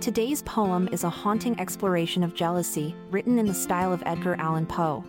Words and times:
Today's 0.00 0.42
poem 0.42 0.88
is 0.92 1.04
a 1.04 1.10
haunting 1.10 1.58
exploration 1.58 2.22
of 2.22 2.34
jealousy, 2.34 2.94
written 3.10 3.38
in 3.38 3.46
the 3.46 3.54
style 3.54 3.92
of 3.92 4.02
Edgar 4.06 4.36
Allan 4.38 4.66
Poe. 4.66 5.02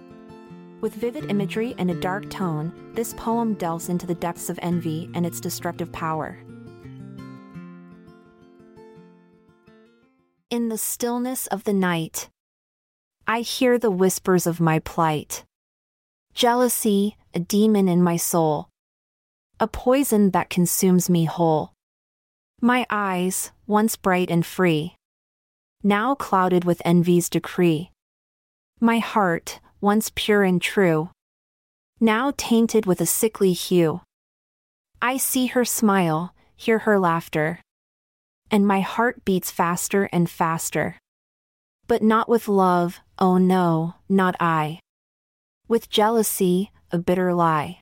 With 0.82 0.96
vivid 0.96 1.30
imagery 1.30 1.76
and 1.78 1.92
a 1.92 2.00
dark 2.00 2.30
tone, 2.30 2.72
this 2.94 3.14
poem 3.14 3.54
delves 3.56 3.90
into 3.90 4.08
the 4.08 4.16
depths 4.16 4.50
of 4.50 4.58
envy 4.62 5.10
and 5.14 5.26
its 5.26 5.40
destructive 5.40 5.92
power. 5.92 6.40
In 10.50 10.70
the 10.70 10.78
stillness 10.78 11.48
of 11.48 11.66
the 11.66 11.74
night, 11.74 12.30
I 13.28 13.42
hear 13.42 13.78
the 13.78 13.92
whispers 13.92 14.48
of 14.48 14.60
my 14.60 14.80
plight. 14.80 15.44
Jealousy, 16.34 17.18
a 17.34 17.40
demon 17.40 17.88
in 17.88 18.02
my 18.02 18.16
soul, 18.16 18.70
a 19.60 19.68
poison 19.68 20.32
that 20.32 20.50
consumes 20.50 21.10
me 21.10 21.26
whole. 21.26 21.74
My 22.62 22.88
eyes, 22.90 23.52
once 23.68 23.96
bright 23.96 24.32
and 24.32 24.44
free, 24.44 24.96
now 25.84 26.16
clouded 26.16 26.66
with 26.66 26.82
envy's 26.84 27.30
decree. 27.30 27.92
My 28.80 28.98
heart, 28.98 29.60
once 29.80 30.12
pure 30.16 30.42
and 30.44 30.60
true, 30.60 31.12
now 32.00 32.34
tainted 32.36 32.88
with 32.88 33.00
a 33.00 33.06
sickly 33.06 33.54
hue. 33.54 34.02
I 35.00 35.18
see 35.18 35.46
her 35.48 35.64
smile, 35.64 36.34
hear 36.56 36.80
her 36.80 36.98
laughter, 37.00 37.60
and 38.50 38.66
my 38.66 38.80
heart 38.80 39.24
beats 39.24 39.52
faster 39.52 40.10
and 40.12 40.28
faster. 40.28 40.98
But 41.86 42.02
not 42.02 42.28
with 42.28 42.48
love, 42.48 43.00
oh 43.20 43.38
no, 43.38 43.94
not 44.10 44.36
I. 44.40 44.80
With 45.68 45.92
jealousy, 45.92 46.72
a 46.92 46.98
bitter 46.98 47.36
lie. 47.36 47.82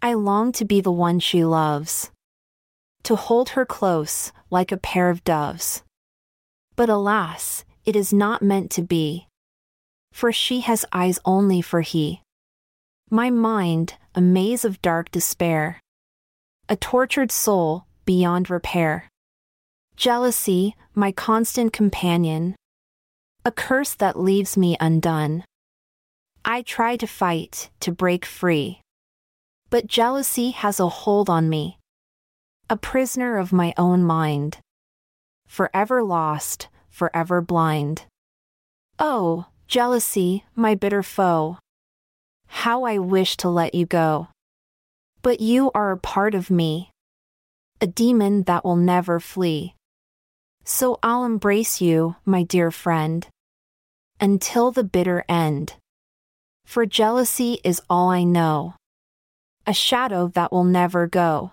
I 0.00 0.14
long 0.14 0.52
to 0.52 0.64
be 0.64 0.80
the 0.80 0.90
one 0.90 1.20
she 1.20 1.44
loves 1.44 2.10
to 3.04 3.16
hold 3.16 3.50
her 3.50 3.66
close, 3.66 4.32
like 4.50 4.72
a 4.72 4.78
pair 4.78 5.10
of 5.10 5.24
doves. 5.24 5.82
But 6.74 6.88
alas, 6.88 7.64
it 7.84 7.94
is 7.94 8.12
not 8.12 8.42
meant 8.42 8.70
to 8.72 8.82
be. 8.82 9.28
For 10.12 10.32
she 10.32 10.60
has 10.60 10.86
eyes 10.92 11.20
only 11.24 11.60
for 11.60 11.82
he. 11.82 12.22
My 13.10 13.30
mind, 13.30 13.94
a 14.14 14.20
maze 14.20 14.64
of 14.64 14.80
dark 14.80 15.10
despair. 15.10 15.80
A 16.68 16.76
tortured 16.76 17.30
soul, 17.30 17.84
beyond 18.06 18.48
repair. 18.48 19.08
Jealousy, 19.96 20.74
my 20.94 21.12
constant 21.12 21.72
companion. 21.72 22.56
A 23.44 23.52
curse 23.52 23.94
that 23.94 24.18
leaves 24.18 24.56
me 24.56 24.76
undone. 24.80 25.44
I 26.44 26.62
try 26.62 26.96
to 26.96 27.06
fight, 27.06 27.70
to 27.80 27.92
break 27.92 28.24
free. 28.24 28.80
But 29.68 29.86
jealousy 29.86 30.52
has 30.52 30.80
a 30.80 30.88
hold 30.88 31.28
on 31.28 31.50
me 31.50 31.78
a 32.70 32.76
prisoner 32.76 33.36
of 33.36 33.52
my 33.52 33.74
own 33.76 34.02
mind. 34.02 34.58
Forever 35.46 36.02
lost, 36.02 36.68
forever 36.88 37.40
blind. 37.40 38.06
Oh, 38.98 39.46
jealousy, 39.68 40.44
my 40.54 40.74
bitter 40.74 41.02
foe. 41.02 41.58
How 42.46 42.84
I 42.84 42.98
wish 42.98 43.36
to 43.38 43.48
let 43.48 43.74
you 43.74 43.84
go. 43.84 44.28
But 45.20 45.40
you 45.40 45.70
are 45.74 45.92
a 45.92 45.98
part 45.98 46.34
of 46.34 46.50
me. 46.50 46.90
A 47.80 47.86
demon 47.86 48.44
that 48.44 48.64
will 48.64 48.76
never 48.76 49.20
flee. 49.20 49.74
So 50.64 50.98
I'll 51.02 51.24
embrace 51.24 51.80
you, 51.80 52.16
my 52.24 52.42
dear 52.42 52.70
friend. 52.70 53.26
Until 54.20 54.70
the 54.70 54.84
bitter 54.84 55.24
end. 55.28 55.74
For 56.64 56.86
jealousy 56.86 57.60
is 57.62 57.82
all 57.90 58.08
I 58.08 58.24
know. 58.24 58.74
A 59.66 59.74
shadow 59.74 60.28
that 60.28 60.52
will 60.52 60.64
never 60.64 61.06
go. 61.06 61.52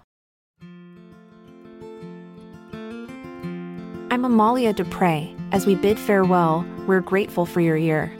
I'm 4.11 4.25
Amalia 4.25 4.73
Dupre. 4.73 5.33
As 5.53 5.65
we 5.65 5.73
bid 5.75 5.97
farewell, 5.97 6.65
we're 6.85 6.99
grateful 6.99 7.45
for 7.45 7.61
your 7.61 7.77
ear. 7.77 8.11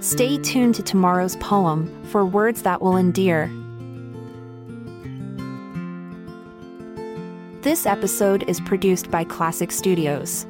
Stay 0.00 0.38
tuned 0.38 0.74
to 0.74 0.82
tomorrow's 0.82 1.36
poem 1.36 2.02
for 2.06 2.26
words 2.26 2.62
that 2.62 2.82
will 2.82 2.96
endear. 2.96 3.46
This 7.62 7.86
episode 7.86 8.42
is 8.48 8.58
produced 8.62 9.08
by 9.12 9.24
Klassic 9.24 9.70
Studios. 9.70 10.48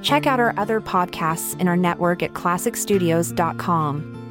Check 0.00 0.26
out 0.26 0.40
our 0.40 0.54
other 0.56 0.80
podcasts 0.80 1.60
in 1.60 1.68
our 1.68 1.76
network 1.76 2.22
at 2.22 2.32
klassicstudios.com. 2.32 4.23